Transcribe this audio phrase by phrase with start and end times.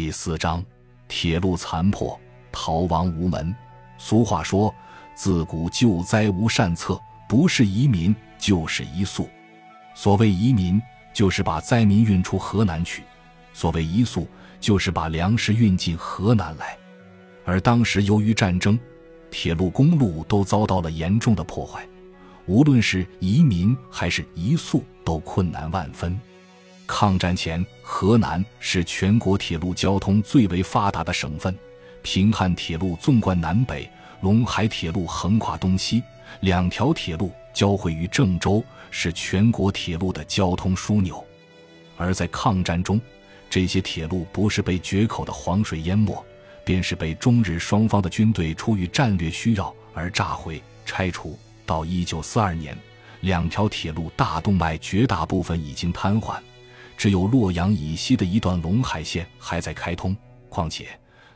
[0.00, 0.64] 第四章，
[1.08, 2.16] 铁路残破，
[2.52, 3.52] 逃亡无门。
[3.98, 4.72] 俗话说
[5.12, 6.96] ：“自古救灾无善策，
[7.28, 9.28] 不是移民就是移粟。”
[9.96, 10.80] 所谓移民，
[11.12, 13.02] 就是把灾民运出河南去；
[13.52, 14.28] 所谓移粟，
[14.60, 16.78] 就是把粮食运进河南来。
[17.44, 18.78] 而当时由于战争，
[19.32, 21.84] 铁路、公路都遭到了严重的破坏，
[22.46, 26.16] 无论是移民还是移粟，都困难万分。
[26.88, 31.56] 抗战前，河南是全国铁路交通最为发达的省份。
[32.02, 33.88] 平汉铁路纵贯南北，
[34.22, 36.02] 陇海铁路横跨东西，
[36.40, 41.22] 两条铁路交汇于郑州，是全国铁路的交通枢纽。
[41.98, 42.98] 而在抗战中，
[43.50, 46.24] 这些铁路不是被决口的黄水淹没，
[46.64, 51.38] 便是被中日双方的军队出于战略需要而炸毁、拆除。
[51.66, 52.76] 到一九四二年，
[53.20, 56.38] 两条铁路大动脉绝大部分已经瘫痪。
[56.98, 60.16] 只有洛阳以西的一段陇海线还在开通，
[60.48, 60.88] 况且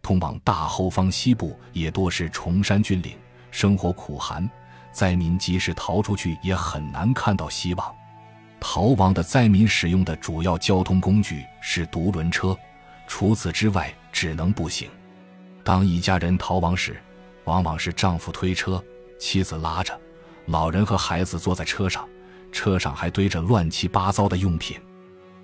[0.00, 3.16] 通往大后方西部也多是崇山峻岭，
[3.50, 4.48] 生活苦寒，
[4.92, 7.92] 灾民即使逃出去也很难看到希望。
[8.60, 12.56] 逃亡的灾民使用的主要交通工具是独轮车，
[13.08, 14.88] 除此之外只能步行。
[15.64, 17.02] 当一家人逃亡时，
[17.44, 18.80] 往往是丈夫推车，
[19.18, 19.98] 妻子拉着，
[20.46, 22.08] 老人和孩子坐在车上，
[22.52, 24.78] 车上还堆着乱七八糟的用品。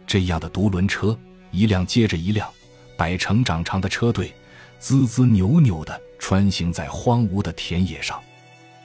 [0.06, 1.18] 这样的独轮车，
[1.50, 2.48] 一辆接着一辆，
[2.96, 4.32] 百成长长的车队，
[4.78, 8.22] 滋滋扭扭地穿行在荒芜的田野上。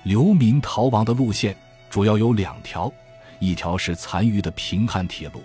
[0.03, 1.55] 流民逃亡的路线
[1.89, 2.91] 主要有两条，
[3.39, 5.43] 一条是残余的平汉铁路，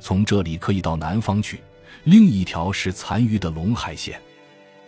[0.00, 1.58] 从这里可以到南方去；
[2.04, 4.20] 另一条是残余的陇海线。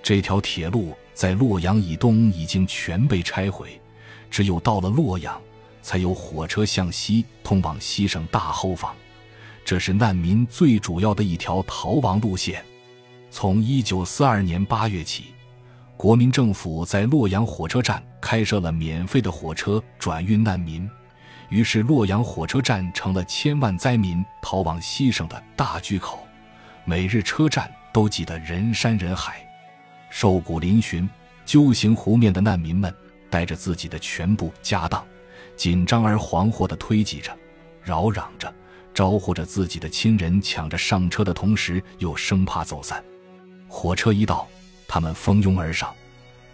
[0.03, 3.81] 这条铁路在洛阳以东已经全被拆毁，
[4.31, 5.41] 只有到了洛阳，
[5.81, 8.95] 才有火车向西通往西省大后方。
[9.65, 12.62] 这是难民最主要的一条逃亡路线。
[13.31, 15.34] 从一九四二年八月起，
[15.97, 20.89] 国民政府在洛阳火车站开设了免费的火车转运难民，
[21.49, 26.19] 于是洛阳火车站成了千万灾民逃往西省的大巨口。
[26.84, 29.49] 每日车站都挤得人山人海，
[30.11, 31.09] 瘦骨嶙峋、
[31.47, 32.94] 揪行湖面的难民们
[33.31, 35.03] 带着自己的全部家当，
[35.56, 37.34] 紧张而惶惑地推挤着，
[37.83, 38.53] 扰嚷着。
[38.94, 43.05] 招呼着自己的亲人抢着上车的同时，又生怕走散。
[43.69, 44.47] 火车一到，
[44.87, 45.93] 他们蜂拥而上，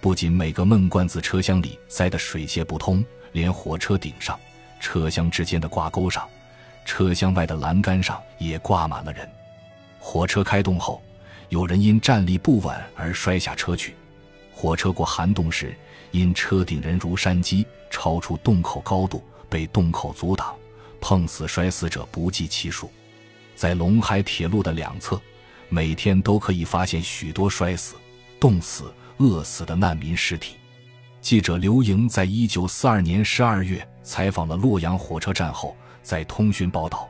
[0.01, 4.41] 不仅每个闷罐子车厢里塞得水泄不通，连火车顶上、
[4.81, 6.27] 车厢之间的挂钩上、
[6.87, 9.28] 车厢外的栏杆上也挂满了人。
[9.99, 11.03] 火车开动后，
[11.51, 13.95] 有人因站立不稳而摔下车去。
[14.51, 15.75] 火车过涵洞时，
[16.11, 20.57] 因车顶人如山积，超出洞口高度，被洞口阻挡。
[21.00, 22.91] 碰死、摔死者不计其数，
[23.55, 25.21] 在陇海铁路的两侧，
[25.69, 27.97] 每天都可以发现许多摔死、
[28.38, 30.56] 冻死、饿死的难民尸体。
[31.21, 37.09] 记者刘莹在一九四二年十二月采访了洛阳火车站后，在通讯报道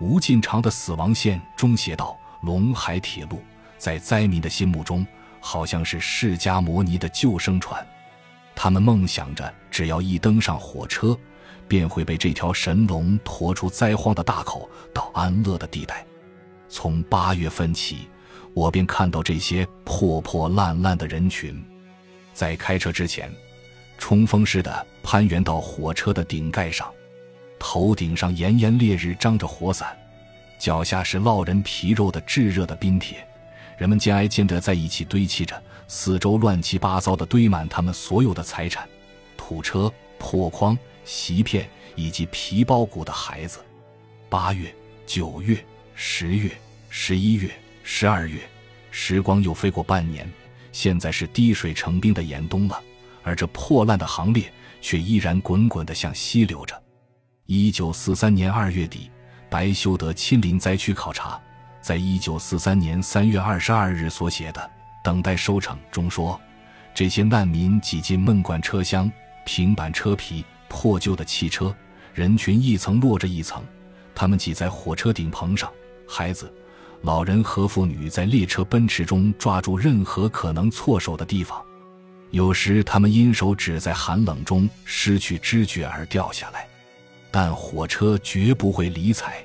[0.04, 3.42] 《吴进长的死亡线》中写道：“陇海铁路
[3.76, 5.06] 在灾民的心目中，
[5.40, 7.86] 好像是释迦摩尼的救生船，
[8.54, 11.16] 他们梦想着，只要一登上火车。”
[11.72, 16.04] 便会被这条神龙驮出灾荒的大口，到安乐的地带。
[16.68, 18.00] 从八月份起，
[18.52, 21.64] 我便看到这些破破烂烂的人群，
[22.34, 23.32] 在开车之前，
[23.96, 26.92] 冲锋似的攀援到火车的顶盖上，
[27.58, 29.96] 头顶上炎炎烈日张着火伞，
[30.58, 33.26] 脚下是烙人皮肉的炙热的冰铁，
[33.78, 35.58] 人们肩挨肩的在一起堆砌着，
[35.88, 38.86] 四周乱七八糟的堆满他们所有的财产：
[39.38, 40.76] 土车、破筐。
[41.04, 43.58] 席片以及皮包骨的孩子，
[44.28, 44.74] 八月、
[45.06, 45.62] 九月、
[45.94, 46.50] 十月、
[46.88, 47.50] 十一月、
[47.82, 48.40] 十二月，
[48.90, 50.30] 时光又飞过半年，
[50.72, 52.80] 现在是滴水成冰的严冬了，
[53.22, 56.80] 而这破烂的行列却依然滚滚地向西流着。
[57.46, 59.10] 一九四三年二月底，
[59.50, 61.40] 白修德亲临灾区考察，
[61.80, 64.60] 在一九四三年三月二十二日所写的
[65.04, 66.40] 《等待收成》中说
[66.94, 69.10] ：“这些难民挤进闷罐车厢、
[69.44, 71.72] 平板车皮。”破旧的汽车，
[72.14, 73.62] 人群一层摞着一层，
[74.14, 75.70] 他们挤在火车顶棚上，
[76.08, 76.50] 孩子、
[77.02, 81.62] 老人和妇女在列车奔驰中抓住任何可能错手的地方，
[82.30, 86.66] 有时他们因手指在寒冷中失去知觉而掉下来，
[87.30, 89.44] 但火车绝不会理睬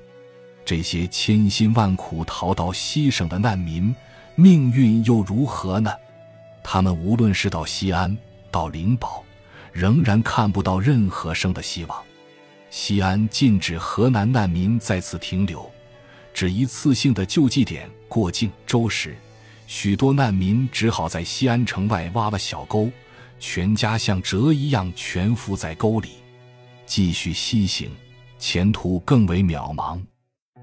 [0.63, 3.93] 这些千辛万苦逃到西省的难民，
[4.35, 5.91] 命运又如何呢？
[6.63, 8.17] 他们无论是到西安，
[8.49, 9.23] 到灵宝。
[9.77, 12.03] 仍然看不到任何生的希望。
[12.71, 15.71] 西安禁止河南难民在此停留，
[16.33, 19.15] 只一次性的救济点过境周时，
[19.67, 22.89] 许多难民只好在西安城外挖了小沟，
[23.39, 26.09] 全家像蛇一样蜷伏在沟里，
[26.87, 27.91] 继续西行，
[28.39, 30.01] 前途更为渺茫。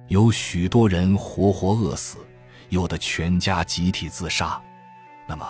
[0.09, 2.19] 有许多人活活饿死，
[2.69, 4.61] 有的全家集体自杀。
[5.29, 5.47] 那么，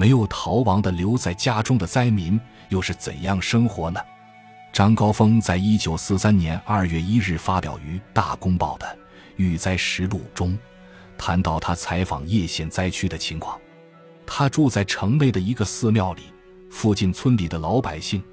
[0.00, 4.00] 没有逃亡的留在家中的灾民又是怎样生活呢？
[4.72, 8.86] 张高峰在一九四三年二月一日发表于《大公报》的
[9.36, 10.58] 《遇灾实录》中，
[11.18, 13.60] 谈到他采访叶县灾区的情况。
[14.26, 16.22] 他住在城内的一个寺庙里，
[16.70, 18.24] 附近村里的老百姓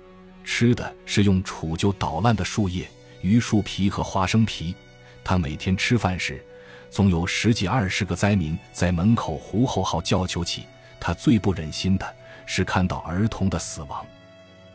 [0.46, 2.88] 吃的是用杵就捣烂的树叶、
[3.24, 4.74] 榆树皮和花生皮。
[5.22, 6.42] 他每天吃饭时，
[6.90, 10.64] 总有十几二十个灾民在门口呼吼号叫求起。
[11.00, 12.16] 他最不忍心的
[12.46, 14.06] 是看到儿童的死亡。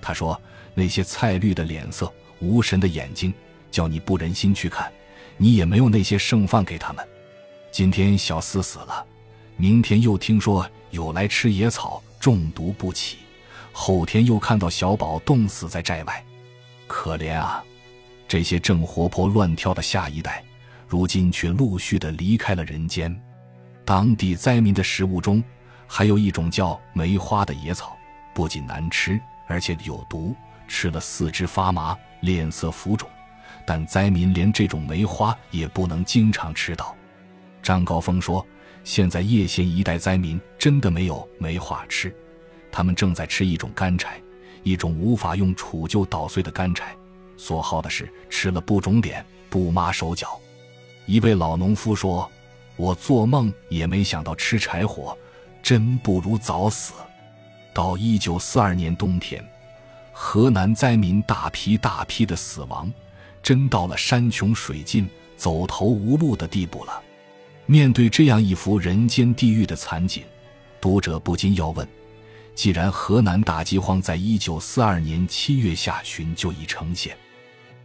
[0.01, 0.41] 他说
[0.75, 3.33] ：“那些菜绿的脸色、无神的眼睛，
[3.71, 4.91] 叫你不忍心去看。
[5.37, 7.07] 你也没有那些剩饭给他们。
[7.71, 9.05] 今天小厮死了，
[9.57, 13.19] 明天又听说有来吃野草中毒不起，
[13.73, 16.25] 后天又看到小宝冻死在寨外。
[16.87, 17.65] 可怜啊！
[18.29, 20.43] 这些正活泼乱跳的下一代，
[20.87, 23.15] 如今却陆续的离开了人间。
[23.85, 25.43] 当地灾民的食物中，
[25.95, 27.99] 还有一种叫梅花的野草，
[28.33, 30.35] 不仅难吃。”而且有毒，
[30.67, 33.07] 吃了四肢发麻，脸色浮肿。
[33.67, 36.97] 但灾民连这种梅花也不能经常吃到。
[37.63, 38.45] 张高峰说
[38.85, 42.11] ：“现在叶县一带灾民真的没有梅花吃，
[42.71, 44.19] 他们正在吃一种干柴，
[44.63, 46.97] 一种无法用杵就捣碎的干柴。
[47.37, 50.41] 所好的是吃了不肿脸，不麻手脚。”
[51.05, 52.31] 一位老农夫说
[52.77, 55.15] ：“我做梦也没想到吃柴火，
[55.63, 56.93] 真不如早死。”
[57.73, 59.43] 到一九四二年冬天，
[60.13, 62.93] 河南灾民大批大批的死亡，
[63.43, 67.01] 真到了山穷水尽、走投无路的地步了。
[67.65, 70.23] 面对这样一幅人间地狱的惨景，
[70.81, 71.89] 读者不禁要问：
[72.55, 77.17] 既然河南大饥荒在一九四二年七月下旬就已呈现，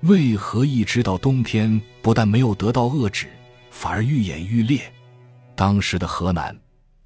[0.01, 3.27] 为何一直到冬天不但没有得到遏制，
[3.71, 4.91] 反而愈演愈烈？
[5.55, 6.53] 当时的河南，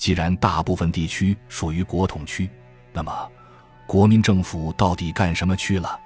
[0.02, 2.50] 既然大部分地区属于国统区。
[2.92, 3.30] 那么，
[3.86, 6.00] 国民政府到底干什么去了？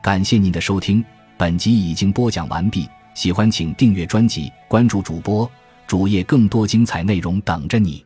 [0.00, 1.04] 感谢您的收听，
[1.36, 2.88] 本集已经播讲完毕。
[3.14, 5.50] 喜欢请订阅专辑，关注主播
[5.88, 8.05] 主页，更多精彩内容等着你。